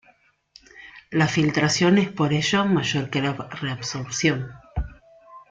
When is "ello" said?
2.33-2.65